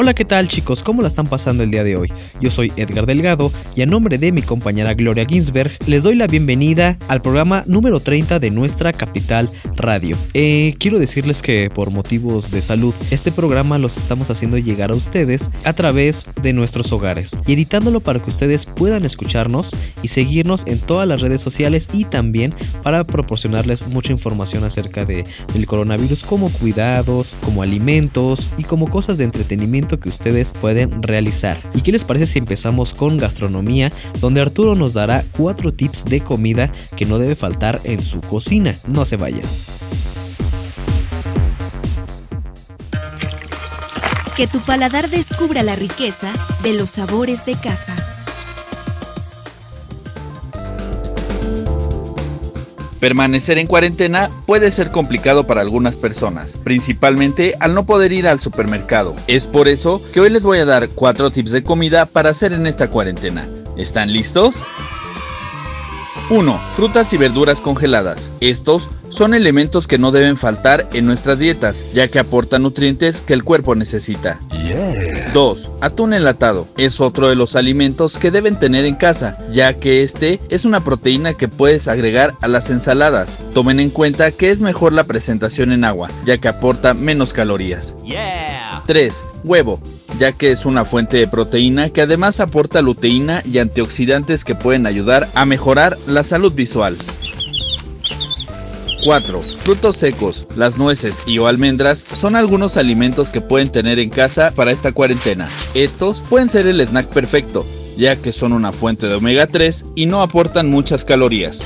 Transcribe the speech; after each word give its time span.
Hola, 0.00 0.14
¿qué 0.14 0.24
tal 0.24 0.46
chicos? 0.46 0.84
¿Cómo 0.84 1.02
la 1.02 1.08
están 1.08 1.26
pasando 1.26 1.64
el 1.64 1.72
día 1.72 1.82
de 1.82 1.96
hoy? 1.96 2.08
Yo 2.40 2.52
soy 2.52 2.72
Edgar 2.76 3.04
Delgado 3.04 3.52
y 3.74 3.82
a 3.82 3.86
nombre 3.86 4.16
de 4.16 4.30
mi 4.30 4.42
compañera 4.42 4.94
Gloria 4.94 5.26
Ginsberg 5.26 5.72
les 5.86 6.04
doy 6.04 6.14
la 6.14 6.28
bienvenida 6.28 6.96
al 7.08 7.20
programa 7.20 7.64
número 7.66 7.98
30 7.98 8.38
de 8.38 8.52
nuestra 8.52 8.92
capital 8.92 9.50
radio. 9.74 10.16
Eh, 10.34 10.74
quiero 10.78 11.00
decirles 11.00 11.42
que 11.42 11.68
por 11.74 11.90
motivos 11.90 12.52
de 12.52 12.62
salud, 12.62 12.94
este 13.10 13.32
programa 13.32 13.76
los 13.76 13.96
estamos 13.96 14.30
haciendo 14.30 14.56
llegar 14.56 14.92
a 14.92 14.94
ustedes 14.94 15.50
a 15.64 15.72
través 15.72 16.28
de 16.42 16.52
nuestros 16.52 16.92
hogares 16.92 17.36
y 17.44 17.54
editándolo 17.54 17.98
para 17.98 18.20
que 18.20 18.30
ustedes 18.30 18.66
puedan 18.66 19.04
escucharnos 19.04 19.74
y 20.00 20.06
seguirnos 20.06 20.64
en 20.68 20.78
todas 20.78 21.08
las 21.08 21.20
redes 21.20 21.40
sociales 21.40 21.88
y 21.92 22.04
también 22.04 22.54
para 22.84 23.02
proporcionarles 23.02 23.88
mucha 23.88 24.12
información 24.12 24.62
acerca 24.62 25.04
de, 25.04 25.24
del 25.52 25.66
coronavirus 25.66 26.22
como 26.22 26.50
cuidados, 26.50 27.36
como 27.44 27.64
alimentos 27.64 28.52
y 28.58 28.62
como 28.62 28.88
cosas 28.88 29.18
de 29.18 29.24
entretenimiento 29.24 29.87
que 29.96 30.10
ustedes 30.10 30.52
pueden 30.52 31.02
realizar. 31.02 31.56
¿Y 31.74 31.80
qué 31.80 31.92
les 31.92 32.04
parece 32.04 32.26
si 32.26 32.38
empezamos 32.38 32.92
con 32.92 33.16
gastronomía, 33.16 33.90
donde 34.20 34.42
Arturo 34.42 34.74
nos 34.74 34.92
dará 34.92 35.24
cuatro 35.32 35.72
tips 35.72 36.04
de 36.04 36.20
comida 36.20 36.70
que 36.96 37.06
no 37.06 37.18
debe 37.18 37.34
faltar 37.34 37.80
en 37.84 38.02
su 38.02 38.20
cocina? 38.20 38.74
No 38.86 39.04
se 39.06 39.16
vayan. 39.16 39.48
Que 44.36 44.46
tu 44.46 44.60
paladar 44.60 45.08
descubra 45.08 45.62
la 45.62 45.74
riqueza 45.74 46.32
de 46.62 46.74
los 46.74 46.90
sabores 46.90 47.44
de 47.46 47.54
casa. 47.54 48.17
Permanecer 53.00 53.58
en 53.58 53.68
cuarentena 53.68 54.28
puede 54.46 54.72
ser 54.72 54.90
complicado 54.90 55.46
para 55.46 55.60
algunas 55.60 55.96
personas, 55.96 56.56
principalmente 56.56 57.54
al 57.60 57.74
no 57.74 57.86
poder 57.86 58.12
ir 58.12 58.26
al 58.26 58.40
supermercado. 58.40 59.14
Es 59.28 59.46
por 59.46 59.68
eso 59.68 60.02
que 60.12 60.20
hoy 60.20 60.30
les 60.30 60.42
voy 60.42 60.58
a 60.58 60.64
dar 60.64 60.88
4 60.88 61.30
tips 61.30 61.52
de 61.52 61.62
comida 61.62 62.06
para 62.06 62.30
hacer 62.30 62.52
en 62.52 62.66
esta 62.66 62.90
cuarentena. 62.90 63.48
¿Están 63.76 64.12
listos? 64.12 64.64
1. 66.30 66.60
Frutas 66.72 67.12
y 67.12 67.16
verduras 67.16 67.60
congeladas. 67.60 68.32
Estos 68.40 68.90
son 69.08 69.32
elementos 69.32 69.86
que 69.86 69.98
no 69.98 70.12
deben 70.12 70.36
faltar 70.36 70.88
en 70.92 71.06
nuestras 71.06 71.38
dietas, 71.38 71.86
ya 71.92 72.08
que 72.08 72.18
aportan 72.18 72.62
nutrientes 72.62 73.22
que 73.22 73.32
el 73.32 73.44
cuerpo 73.44 73.74
necesita. 73.74 74.38
2. 75.32 75.72
Atún 75.80 76.12
enlatado. 76.12 76.66
Es 76.76 77.00
otro 77.00 77.28
de 77.28 77.36
los 77.36 77.56
alimentos 77.56 78.18
que 78.18 78.30
deben 78.30 78.58
tener 78.58 78.84
en 78.84 78.96
casa, 78.96 79.38
ya 79.52 79.72
que 79.74 80.02
este 80.02 80.40
es 80.50 80.64
una 80.64 80.84
proteína 80.84 81.34
que 81.34 81.48
puedes 81.48 81.88
agregar 81.88 82.34
a 82.40 82.48
las 82.48 82.70
ensaladas. 82.70 83.40
Tomen 83.54 83.80
en 83.80 83.90
cuenta 83.90 84.30
que 84.30 84.50
es 84.50 84.60
mejor 84.60 84.92
la 84.92 85.04
presentación 85.04 85.72
en 85.72 85.84
agua, 85.84 86.10
ya 86.26 86.38
que 86.38 86.48
aporta 86.48 86.94
menos 86.94 87.32
calorías. 87.32 87.96
3. 88.86 89.24
Huevo 89.44 89.80
ya 90.18 90.32
que 90.32 90.50
es 90.50 90.66
una 90.66 90.84
fuente 90.84 91.16
de 91.16 91.28
proteína 91.28 91.90
que 91.90 92.02
además 92.02 92.40
aporta 92.40 92.82
luteína 92.82 93.42
y 93.44 93.58
antioxidantes 93.58 94.44
que 94.44 94.54
pueden 94.54 94.86
ayudar 94.86 95.28
a 95.34 95.44
mejorar 95.44 95.96
la 96.06 96.24
salud 96.24 96.52
visual. 96.52 96.96
4. 99.04 99.40
Frutos 99.40 99.96
secos. 99.96 100.46
Las 100.56 100.78
nueces 100.78 101.22
y 101.26 101.38
o 101.38 101.46
almendras 101.46 102.04
son 102.12 102.36
algunos 102.36 102.76
alimentos 102.76 103.30
que 103.30 103.40
pueden 103.40 103.70
tener 103.70 103.98
en 103.98 104.10
casa 104.10 104.52
para 104.54 104.72
esta 104.72 104.92
cuarentena. 104.92 105.48
Estos 105.74 106.22
pueden 106.28 106.48
ser 106.48 106.66
el 106.66 106.80
snack 106.80 107.06
perfecto, 107.08 107.64
ya 107.96 108.16
que 108.16 108.32
son 108.32 108.52
una 108.52 108.72
fuente 108.72 109.06
de 109.08 109.14
omega 109.14 109.46
3 109.46 109.86
y 109.94 110.06
no 110.06 110.22
aportan 110.22 110.68
muchas 110.68 111.04
calorías. 111.04 111.64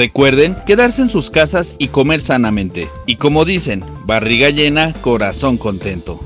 Recuerden 0.00 0.56
quedarse 0.64 1.02
en 1.02 1.10
sus 1.10 1.28
casas 1.28 1.74
y 1.76 1.88
comer 1.88 2.22
sanamente. 2.22 2.88
Y 3.04 3.16
como 3.16 3.44
dicen, 3.44 3.84
barriga 4.06 4.48
llena, 4.48 4.94
corazón 4.94 5.58
contento. 5.58 6.18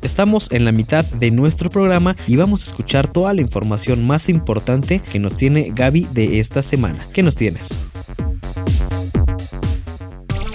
Estamos 0.00 0.50
en 0.52 0.64
la 0.64 0.72
mitad 0.72 1.04
de 1.04 1.30
nuestro 1.30 1.68
programa 1.68 2.16
y 2.26 2.36
vamos 2.36 2.62
a 2.62 2.68
escuchar 2.68 3.12
toda 3.12 3.34
la 3.34 3.42
información 3.42 4.06
más 4.06 4.30
importante 4.30 5.00
que 5.00 5.18
nos 5.18 5.36
tiene 5.36 5.70
Gaby 5.74 6.08
de 6.12 6.40
esta 6.40 6.62
semana. 6.62 7.06
¿Qué 7.12 7.22
nos 7.22 7.36
tienes? 7.36 7.78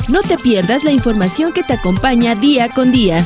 No 0.07 0.23
te 0.23 0.39
pierdas 0.39 0.83
la 0.83 0.91
información 0.91 1.53
que 1.53 1.61
te 1.61 1.73
acompaña 1.73 2.33
día 2.33 2.69
con 2.69 2.91
día. 2.91 3.23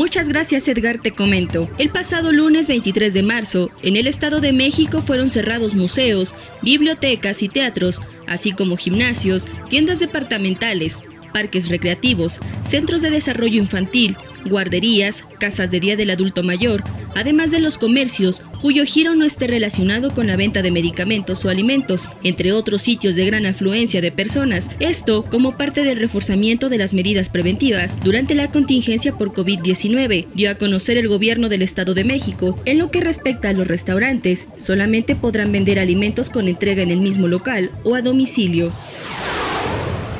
Muchas 0.00 0.30
gracias 0.30 0.66
Edgar, 0.66 0.96
te 0.96 1.10
comento. 1.10 1.68
El 1.76 1.90
pasado 1.90 2.32
lunes 2.32 2.68
23 2.68 3.12
de 3.12 3.22
marzo, 3.22 3.70
en 3.82 3.96
el 3.96 4.06
Estado 4.06 4.40
de 4.40 4.54
México 4.54 5.02
fueron 5.02 5.28
cerrados 5.28 5.74
museos, 5.74 6.34
bibliotecas 6.62 7.42
y 7.42 7.50
teatros, 7.50 8.00
así 8.26 8.52
como 8.52 8.78
gimnasios, 8.78 9.48
tiendas 9.68 9.98
departamentales, 9.98 11.02
parques 11.32 11.68
recreativos, 11.68 12.40
centros 12.62 13.02
de 13.02 13.10
desarrollo 13.10 13.58
infantil, 13.58 14.16
guarderías, 14.44 15.24
casas 15.38 15.70
de 15.70 15.80
día 15.80 15.96
del 15.96 16.10
adulto 16.10 16.42
mayor, 16.42 16.84
además 17.14 17.50
de 17.50 17.60
los 17.60 17.78
comercios 17.78 18.42
cuyo 18.60 18.84
giro 18.84 19.14
no 19.14 19.24
esté 19.24 19.46
relacionado 19.46 20.14
con 20.14 20.26
la 20.26 20.36
venta 20.36 20.62
de 20.62 20.70
medicamentos 20.70 21.44
o 21.44 21.50
alimentos, 21.50 22.10
entre 22.22 22.52
otros 22.52 22.82
sitios 22.82 23.16
de 23.16 23.24
gran 23.24 23.46
afluencia 23.46 24.00
de 24.00 24.12
personas, 24.12 24.70
esto 24.80 25.24
como 25.24 25.56
parte 25.56 25.82
del 25.82 25.98
reforzamiento 25.98 26.68
de 26.68 26.78
las 26.78 26.94
medidas 26.94 27.28
preventivas 27.28 27.94
durante 28.04 28.34
la 28.34 28.50
contingencia 28.50 29.16
por 29.16 29.32
COVID-19, 29.32 30.26
dio 30.34 30.50
a 30.50 30.56
conocer 30.56 30.98
el 30.98 31.08
gobierno 31.08 31.48
del 31.48 31.62
Estado 31.62 31.94
de 31.94 32.04
México. 32.04 32.60
En 32.64 32.78
lo 32.78 32.90
que 32.90 33.00
respecta 33.00 33.48
a 33.48 33.52
los 33.52 33.66
restaurantes, 33.66 34.48
solamente 34.56 35.16
podrán 35.16 35.52
vender 35.52 35.78
alimentos 35.78 36.30
con 36.30 36.48
entrega 36.48 36.82
en 36.82 36.90
el 36.90 37.00
mismo 37.00 37.28
local 37.28 37.70
o 37.84 37.94
a 37.94 38.02
domicilio. 38.02 38.72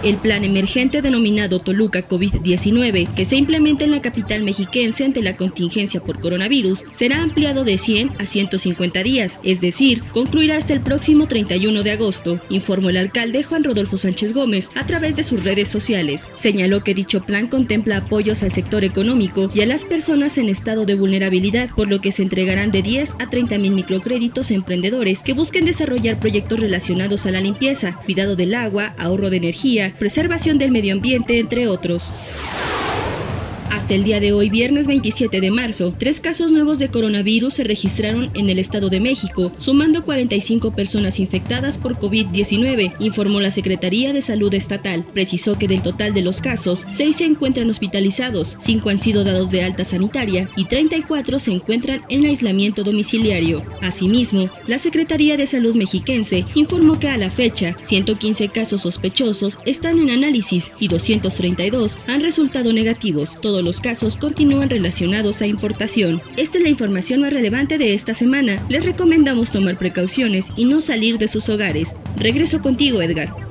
El 0.03 0.17
plan 0.17 0.45
emergente 0.45 1.03
denominado 1.03 1.61
Toluca 1.61 2.09
COVID-19, 2.09 3.13
que 3.13 3.27
se 3.27 3.37
implementa 3.37 3.85
en 3.85 3.91
la 3.91 4.01
capital 4.01 4.43
mexiquense 4.43 5.05
ante 5.05 5.21
la 5.21 5.37
contingencia 5.37 6.01
por 6.01 6.21
coronavirus, 6.21 6.87
será 6.91 7.23
ampliado 7.23 7.65
de 7.65 7.77
100 7.77 8.13
a 8.19 8.25
150 8.25 9.03
días, 9.03 9.41
es 9.43 9.61
decir, 9.61 10.03
concluirá 10.15 10.57
hasta 10.57 10.73
el 10.73 10.81
próximo 10.81 11.29
31 11.29 11.83
de 11.83 11.91
agosto, 11.91 12.41
informó 12.49 12.89
el 12.89 12.97
alcalde 12.97 13.43
Juan 13.43 13.63
Rodolfo 13.63 13.99
Sánchez 13.99 14.33
Gómez 14.33 14.71
a 14.75 14.87
través 14.87 15.17
de 15.17 15.23
sus 15.23 15.45
redes 15.45 15.69
sociales. 15.69 16.31
Señaló 16.35 16.83
que 16.83 16.95
dicho 16.95 17.27
plan 17.27 17.47
contempla 17.49 17.99
apoyos 17.99 18.43
al 18.43 18.53
sector 18.53 18.85
económico 18.85 19.51
y 19.55 19.61
a 19.61 19.67
las 19.67 19.85
personas 19.85 20.39
en 20.39 20.49
estado 20.49 20.87
de 20.87 20.95
vulnerabilidad, 20.95 21.69
por 21.77 21.89
lo 21.89 22.01
que 22.01 22.11
se 22.11 22.23
entregarán 22.23 22.71
de 22.71 22.81
10 22.81 23.17
a 23.19 23.29
30 23.29 23.59
mil 23.59 23.73
microcréditos 23.73 24.51
a 24.51 24.55
emprendedores 24.55 25.23
que 25.23 25.35
busquen 25.35 25.67
desarrollar 25.67 26.19
proyectos 26.19 26.59
relacionados 26.59 27.27
a 27.27 27.33
la 27.33 27.43
limpieza, 27.43 28.01
cuidado 28.07 28.35
del 28.35 28.55
agua, 28.55 28.95
ahorro 28.97 29.29
de 29.29 29.37
energía, 29.37 29.90
preservación 29.99 30.59
del 30.59 30.71
medio 30.71 30.95
ambiente, 30.95 31.39
entre 31.39 31.69
otros. 31.69 32.13
Hasta 33.71 33.95
el 33.95 34.03
día 34.03 34.19
de 34.19 34.33
hoy, 34.33 34.51
viernes 34.51 34.89
27 34.89 35.41
de 35.41 35.51
marzo, 35.53 35.95
tres 35.97 36.19
casos 36.19 36.51
nuevos 36.51 36.81
de 36.81 36.89
coronavirus 36.89 37.55
se 37.55 37.65
registraron 37.65 38.29
en 38.35 38.51
el 38.51 38.59
Estado 38.59 38.89
de 38.89 38.99
México, 38.99 39.53
sumando 39.59 40.05
45 40.05 40.73
personas 40.73 41.21
infectadas 41.21 41.79
por 41.79 41.97
COVID-19, 41.97 42.95
informó 42.99 43.41
la 43.41 43.53
Secretaría 43.53 44.13
de 44.13 44.23
Salud 44.23 44.53
Estatal. 44.55 45.07
Precisó 45.15 45.57
que 45.57 45.69
del 45.69 45.83
total 45.83 46.15
de 46.15 46.23
los 46.23 46.41
casos, 46.41 46.85
6 46.89 47.17
se 47.17 47.25
encuentran 47.25 47.71
hospitalizados, 47.71 48.57
5 48.59 48.91
han 48.91 48.99
sido 48.99 49.23
dados 49.23 49.53
de 49.53 49.63
alta 49.63 49.85
sanitaria 49.85 50.51
y 50.57 50.65
34 50.65 51.39
se 51.39 51.53
encuentran 51.53 52.03
en 52.09 52.27
aislamiento 52.27 52.83
domiciliario. 52.83 53.63
Asimismo, 53.83 54.51
la 54.67 54.79
Secretaría 54.79 55.37
de 55.37 55.47
Salud 55.47 55.77
mexiquense 55.77 56.45
informó 56.57 56.99
que 56.99 57.09
a 57.09 57.19
la 57.19 57.31
fecha, 57.31 57.77
115 57.85 58.49
casos 58.49 58.83
sospechosos 58.83 59.61
están 59.65 60.01
en 60.01 60.11
análisis 60.11 60.73
y 60.81 60.89
232 60.89 61.99
han 62.09 62.23
resultado 62.23 62.73
negativos. 62.73 63.39
Los 63.63 63.81
casos 63.81 64.17
continúan 64.17 64.71
relacionados 64.71 65.43
a 65.43 65.47
importación. 65.47 66.21
Esta 66.37 66.59
es 66.59 66.65
la 66.65 66.71
información 66.71 67.21
más 67.21 67.33
relevante 67.33 67.79
de 67.79 67.95
esta 67.95 68.15
semana. 68.15 68.65
Les 68.69 68.85
recomendamos 68.85 69.53
tomar 69.53 69.77
precauciones 69.77 70.53
y 70.57 70.65
no 70.65 70.81
salir 70.81 71.19
de 71.19 71.29
sus 71.29 71.49
hogares. 71.49 71.97
Regreso 72.17 72.63
contigo, 72.63 73.03
Edgar. 73.03 73.50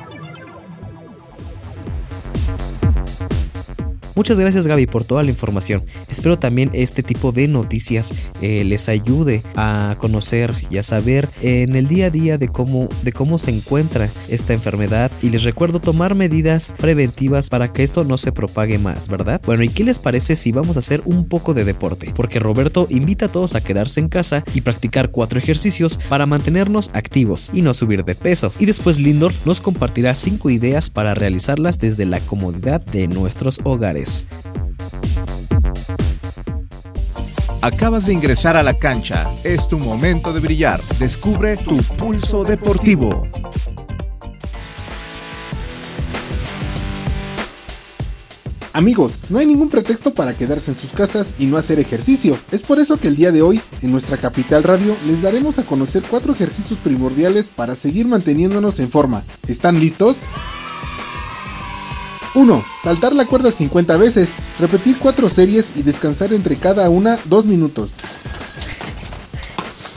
Muchas 4.20 4.38
gracias 4.38 4.68
Gaby 4.68 4.86
por 4.86 5.06
toda 5.06 5.24
la 5.24 5.30
información. 5.30 5.82
Espero 6.10 6.38
también 6.38 6.72
este 6.74 7.04
tipo 7.04 7.32
de 7.32 7.48
noticias 7.48 8.14
eh, 8.42 8.66
les 8.66 8.90
ayude 8.90 9.44
a 9.56 9.96
conocer 9.98 10.58
y 10.70 10.78
a 10.78 10.84
saber 10.84 11.30
en 11.42 11.74
el 11.74 11.88
día 11.88 12.08
a 12.08 12.10
día 12.10 12.38
de 12.38 12.50
cómo, 12.50 12.90
de 13.04 13.14
cómo 13.14 13.38
se 13.38 13.52
encuentra 13.52 14.10
esta 14.28 14.52
enfermedad 14.52 15.10
y 15.22 15.30
les 15.30 15.46
recuerdo 15.46 15.80
tomar 15.80 16.16
medidas 16.16 16.74
preventivas 16.78 17.48
para 17.48 17.72
que 17.72 17.86
esto 17.86 18.04
no 18.04 18.18
se 18.18 18.34
propague 18.34 18.78
más, 18.78 19.08
¿verdad? 19.08 19.40
Bueno, 19.46 19.64
¿y 19.64 19.70
qué 19.70 19.86
les 19.86 20.00
parece 20.00 20.36
si 20.36 20.52
vamos 20.52 20.76
a 20.76 20.80
hacer 20.80 21.02
un 21.06 21.24
poco 21.24 21.54
de 21.54 21.64
deporte? 21.64 22.12
Porque 22.14 22.40
Roberto 22.40 22.88
invita 22.90 23.28
a 23.28 23.32
todos 23.32 23.56
a 23.56 23.64
quedarse 23.64 24.02
en 24.02 24.10
casa 24.10 24.44
y 24.54 24.60
practicar 24.60 25.12
cuatro 25.12 25.40
ejercicios 25.40 25.98
para 26.10 26.26
mantenernos 26.26 26.92
activos 26.92 27.52
y 27.54 27.62
no 27.62 27.74
subir 27.74 28.04
de 28.04 28.16
peso. 28.16 28.52
Y 28.60 28.66
después 28.66 29.00
Lindorf 29.00 29.46
nos 29.46 29.62
compartirá 29.62 30.14
cinco 30.14 30.50
ideas 30.50 30.90
para 30.90 31.16
realizarlas 31.16 31.80
desde 31.80 32.06
la 32.06 32.20
comodidad 32.20 32.86
de 32.86 33.08
nuestros 33.08 33.62
hogares. 33.64 34.09
Acabas 37.62 38.06
de 38.06 38.14
ingresar 38.14 38.56
a 38.56 38.64
la 38.64 38.74
cancha. 38.74 39.30
Es 39.44 39.68
tu 39.68 39.78
momento 39.78 40.32
de 40.32 40.40
brillar. 40.40 40.82
Descubre 40.98 41.58
tu 41.58 41.76
pulso 41.98 42.44
deportivo. 42.44 43.28
Amigos, 48.72 49.24
no 49.30 49.40
hay 49.40 49.46
ningún 49.46 49.68
pretexto 49.68 50.14
para 50.14 50.34
quedarse 50.38 50.72
en 50.72 50.78
sus 50.78 50.94
casas 50.94 51.36
y 51.38 51.48
no 51.48 51.58
hacer 51.58 51.80
ejercicio. 51.80 52.40
Es 52.50 52.62
por 52.62 52.80
eso 52.80 52.96
que 52.96 53.10
el 53.10 53.18
día 53.18 53.32
de 53.34 53.42
hoy, 53.42 53.60
en 53.82 53.92
nuestra 53.92 54.16
capital 54.16 54.64
radio, 54.64 54.96
les 55.06 55.22
daremos 55.22 55.60
a 55.60 55.66
conocer 55.66 56.02
cuatro 56.10 56.32
ejercicios 56.32 56.80
primordiales 56.80 57.50
para 57.50 57.76
seguir 57.76 58.08
manteniéndonos 58.08 58.80
en 58.80 58.90
forma. 58.90 59.26
¿Están 59.50 59.82
listos? 59.82 60.28
1. 62.40 62.66
Saltar 62.82 63.14
la 63.14 63.26
cuerda 63.26 63.52
50 63.52 63.98
veces, 63.98 64.38
repetir 64.60 64.98
4 64.98 65.28
series 65.28 65.74
y 65.76 65.84
descansar 65.84 66.32
entre 66.32 66.56
cada 66.56 66.90
una 66.90 67.20
2 67.26 67.46
minutos. 67.48 67.92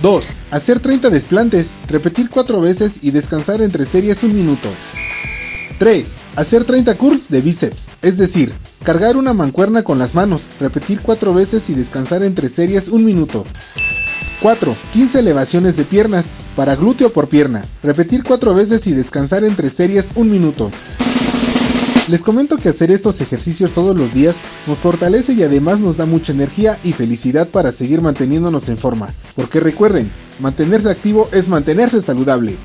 2. 0.03 0.25
Hacer 0.50 0.81
30 0.81 1.11
desplantes, 1.11 1.79
repetir 1.87 2.31
4 2.31 2.61
veces 2.61 3.05
y 3.05 3.12
descansar 3.12 3.62
entre 3.62 3.85
series 3.85 4.25
1 4.25 4.35
minuto. 4.35 4.69
3. 5.79 6.21
Hacer 6.35 6.65
30 6.65 6.97
curls 6.97 7.29
de 7.29 7.43
bíceps, 7.43 7.93
es 8.03 8.19
decir, 8.19 8.53
cargar 8.83 9.17
una 9.17 9.35
mancuerna 9.35 9.85
con 9.85 10.00
las 10.00 10.17
manos, 10.17 10.47
repetir 10.59 11.00
4 11.00 11.33
veces 11.33 11.71
y 11.71 11.75
descansar 11.75 12.25
entre 12.25 12.49
series 12.49 12.88
1 12.88 13.05
minuto. 13.05 13.47
4. 14.43 14.77
15 14.91 15.21
elevaciones 15.21 15.77
de 15.77 15.85
piernas, 15.85 16.27
para 16.56 16.75
glúteo 16.75 17.12
por 17.12 17.29
pierna, 17.29 17.65
repetir 17.85 18.25
4 18.25 18.53
veces 18.53 18.88
y 18.88 18.93
descansar 18.95 19.45
entre 19.45 19.71
series 19.71 20.11
1 20.17 20.29
minuto. 20.29 20.73
Les 22.12 22.23
comento 22.23 22.59
que 22.59 22.69
hacer 22.69 22.91
estos 22.91 23.23
ejercicios 23.23 23.73
todos 23.73 23.97
los 23.97 24.12
días 24.12 24.43
nos 24.67 24.81
fortalece 24.81 25.32
y 25.32 25.44
además 25.44 25.81
nos 25.81 25.97
da 25.97 26.05
mucha 26.05 26.35
energía 26.35 26.79
y 26.82 26.93
felicidad 26.93 27.49
para 27.49 27.73
seguir 27.73 28.03
manteniéndonos 28.03 28.69
en 28.69 28.76
forma. 28.76 29.14
Porque 29.35 29.61
recuerden, 29.61 30.12
mantenerse 30.38 30.91
activo 30.91 31.26
es 31.32 31.49
mantenerse 31.49 32.03
saludable. 32.03 32.59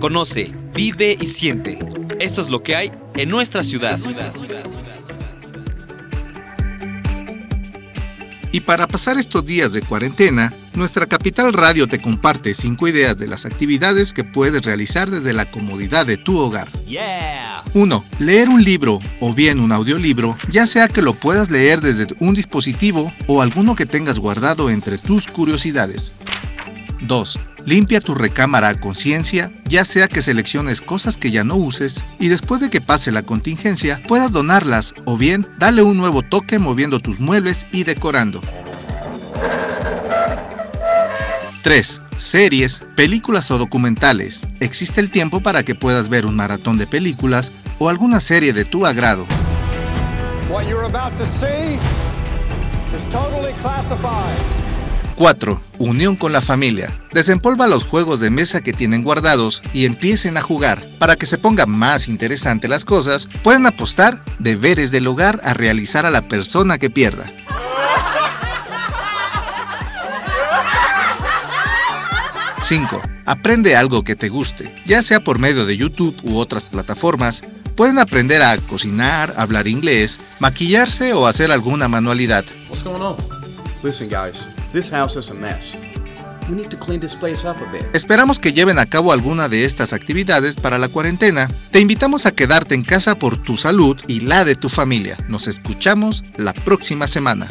Conoce, 0.00 0.54
vive 0.72 1.18
y 1.20 1.26
siente. 1.26 1.78
Esto 2.18 2.40
es 2.40 2.48
lo 2.48 2.62
que 2.62 2.74
hay 2.74 2.90
en 3.14 3.28
nuestra 3.28 3.62
ciudad. 3.62 4.00
Y 8.54 8.60
para 8.60 8.86
pasar 8.86 9.18
estos 9.18 9.44
días 9.44 9.72
de 9.72 9.82
cuarentena, 9.82 10.56
nuestra 10.74 11.06
Capital 11.06 11.52
Radio 11.52 11.88
te 11.88 12.00
comparte 12.00 12.54
5 12.54 12.86
ideas 12.86 13.18
de 13.18 13.26
las 13.26 13.46
actividades 13.46 14.12
que 14.12 14.22
puedes 14.22 14.62
realizar 14.62 15.10
desde 15.10 15.32
la 15.32 15.50
comodidad 15.50 16.06
de 16.06 16.18
tu 16.18 16.38
hogar. 16.38 16.68
1. 17.74 18.04
Leer 18.20 18.48
un 18.48 18.62
libro 18.62 19.00
o 19.18 19.34
bien 19.34 19.58
un 19.58 19.72
audiolibro, 19.72 20.36
ya 20.50 20.66
sea 20.66 20.86
que 20.86 21.02
lo 21.02 21.14
puedas 21.14 21.50
leer 21.50 21.80
desde 21.80 22.06
un 22.20 22.34
dispositivo 22.34 23.12
o 23.26 23.42
alguno 23.42 23.74
que 23.74 23.86
tengas 23.86 24.20
guardado 24.20 24.70
entre 24.70 24.98
tus 24.98 25.26
curiosidades. 25.26 26.14
2. 27.00 27.40
Limpia 27.66 28.00
tu 28.00 28.14
recámara 28.14 28.68
a 28.68 28.74
conciencia, 28.74 29.50
ya 29.66 29.86
sea 29.86 30.06
que 30.06 30.20
selecciones 30.20 30.82
cosas 30.82 31.16
que 31.16 31.30
ya 31.30 31.44
no 31.44 31.56
uses 31.56 32.04
y 32.20 32.28
después 32.28 32.60
de 32.60 32.68
que 32.68 32.82
pase 32.82 33.10
la 33.10 33.22
contingencia 33.22 34.02
puedas 34.06 34.32
donarlas 34.32 34.94
o 35.06 35.16
bien 35.16 35.46
dale 35.58 35.82
un 35.82 35.96
nuevo 35.96 36.22
toque 36.22 36.58
moviendo 36.58 37.00
tus 37.00 37.20
muebles 37.20 37.66
y 37.72 37.84
decorando. 37.84 38.42
3. 41.62 42.02
Series, 42.16 42.84
películas 42.94 43.50
o 43.50 43.56
documentales. 43.56 44.46
Existe 44.60 45.00
el 45.00 45.10
tiempo 45.10 45.40
para 45.40 45.62
que 45.62 45.74
puedas 45.74 46.10
ver 46.10 46.26
un 46.26 46.36
maratón 46.36 46.76
de 46.76 46.86
películas 46.86 47.50
o 47.78 47.88
alguna 47.88 48.20
serie 48.20 48.52
de 48.52 48.66
tu 48.66 48.84
agrado. 48.84 49.26
4. 55.16 55.60
Unión 55.78 56.16
con 56.16 56.32
la 56.32 56.40
familia. 56.40 56.92
Desempolva 57.12 57.66
los 57.66 57.84
juegos 57.84 58.20
de 58.20 58.30
mesa 58.30 58.60
que 58.60 58.72
tienen 58.72 59.02
guardados 59.02 59.62
y 59.72 59.86
empiecen 59.86 60.36
a 60.36 60.42
jugar. 60.42 60.88
Para 60.98 61.16
que 61.16 61.26
se 61.26 61.38
ponga 61.38 61.66
más 61.66 62.08
interesante 62.08 62.68
las 62.68 62.84
cosas, 62.84 63.28
pueden 63.42 63.66
apostar 63.66 64.22
deberes 64.38 64.90
del 64.90 65.06
hogar 65.06 65.40
a 65.44 65.54
realizar 65.54 66.06
a 66.06 66.10
la 66.10 66.28
persona 66.28 66.78
que 66.78 66.90
pierda. 66.90 67.32
5. 72.64 73.02
Aprende 73.26 73.76
algo 73.76 74.04
que 74.04 74.16
te 74.16 74.30
guste, 74.30 74.74
ya 74.86 75.02
sea 75.02 75.20
por 75.20 75.38
medio 75.38 75.66
de 75.66 75.76
YouTube 75.76 76.16
u 76.22 76.38
otras 76.38 76.64
plataformas. 76.64 77.42
Pueden 77.76 77.98
aprender 77.98 78.42
a 78.42 78.56
cocinar, 78.56 79.34
hablar 79.36 79.68
inglés, 79.68 80.18
maquillarse 80.38 81.12
o 81.12 81.26
hacer 81.26 81.52
alguna 81.52 81.88
manualidad. 81.88 82.44
This 84.74 84.90
house 84.90 85.16
is 85.16 85.30
a 85.30 85.34
mess. 85.34 85.74
We 86.50 86.56
need 86.56 86.68
to 86.70 86.76
clean 86.76 87.00
this 87.00 87.14
place 87.16 87.48
up 87.48 87.56
a 87.62 87.72
bit. 87.72 87.86
Esperamos 87.94 88.38
que 88.38 88.52
lleven 88.52 88.78
a 88.78 88.86
cabo 88.86 89.12
alguna 89.12 89.48
de 89.48 89.64
estas 89.64 89.94
actividades 89.94 90.56
para 90.56 90.76
la 90.78 90.88
cuarentena. 90.88 91.48
Te 91.70 91.80
invitamos 91.80 92.26
a 92.26 92.32
quedarte 92.32 92.74
en 92.74 92.82
casa 92.82 93.18
por 93.18 93.42
tu 93.42 93.56
salud 93.56 93.96
y 94.08 94.20
la 94.20 94.44
de 94.44 94.56
tu 94.56 94.68
familia. 94.68 95.16
Nos 95.28 95.48
escuchamos 95.48 96.24
la 96.36 96.52
próxima 96.52 97.06
semana. 97.06 97.46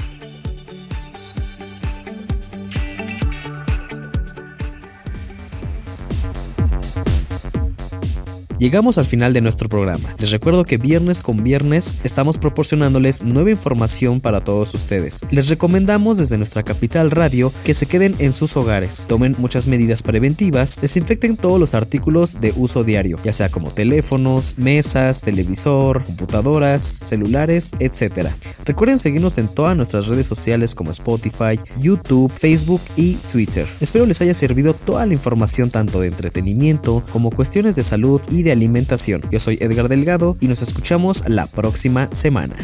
Llegamos 8.63 8.97
al 8.97 9.05
final 9.05 9.33
de 9.33 9.41
nuestro 9.41 9.67
programa. 9.67 10.15
Les 10.19 10.31
recuerdo 10.31 10.63
que 10.63 10.77
viernes 10.77 11.21
con 11.21 11.43
viernes 11.43 11.97
estamos 12.05 12.37
proporcionándoles 12.37 13.21
nueva 13.21 13.51
información 13.51 14.21
para 14.21 14.39
todos 14.39 14.73
ustedes. 14.73 15.19
Les 15.31 15.49
recomendamos 15.49 16.17
desde 16.17 16.37
nuestra 16.37 16.63
capital 16.63 17.11
radio 17.11 17.51
que 17.65 17.73
se 17.73 17.87
queden 17.87 18.15
en 18.19 18.31
sus 18.31 18.55
hogares, 18.55 19.03
tomen 19.05 19.35
muchas 19.37 19.67
medidas 19.67 20.01
preventivas, 20.01 20.79
desinfecten 20.79 21.35
todos 21.35 21.59
los 21.59 21.73
artículos 21.73 22.39
de 22.39 22.53
uso 22.55 22.85
diario, 22.85 23.19
ya 23.21 23.33
sea 23.33 23.49
como 23.49 23.69
teléfonos, 23.69 24.57
mesas, 24.57 25.19
televisor, 25.19 26.01
computadoras, 26.05 26.83
celulares, 26.83 27.71
etc. 27.79 28.29
Recuerden 28.63 28.97
seguirnos 28.97 29.39
en 29.39 29.49
todas 29.49 29.75
nuestras 29.75 30.07
redes 30.07 30.27
sociales 30.27 30.73
como 30.73 30.91
Spotify, 30.91 31.59
YouTube, 31.81 32.31
Facebook 32.31 32.81
y 32.95 33.15
Twitter. 33.29 33.67
Espero 33.81 34.05
les 34.05 34.21
haya 34.21 34.33
servido 34.33 34.73
toda 34.73 35.05
la 35.05 35.11
información 35.11 35.69
tanto 35.69 35.99
de 35.99 36.07
entretenimiento 36.07 37.03
como 37.11 37.29
cuestiones 37.29 37.75
de 37.75 37.83
salud 37.83 38.21
y 38.31 38.43
de 38.43 38.52
alimentación. 38.53 39.21
Yo 39.31 39.39
soy 39.39 39.57
Edgar 39.61 39.89
Delgado 39.89 40.37
y 40.39 40.47
nos 40.47 40.61
escuchamos 40.61 41.23
la 41.27 41.47
próxima 41.47 42.07
semana. 42.07 42.55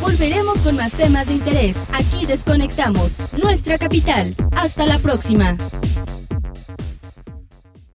Volveremos 0.00 0.62
con 0.62 0.76
más 0.76 0.92
temas 0.92 1.26
de 1.26 1.34
interés. 1.34 1.76
Aquí 1.92 2.26
desconectamos 2.26 3.18
nuestra 3.42 3.78
capital. 3.78 4.34
Hasta 4.52 4.86
la 4.86 4.98
próxima. 4.98 5.56